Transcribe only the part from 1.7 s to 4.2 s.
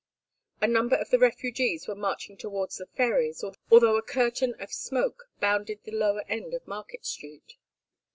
were marching towards the ferries, although a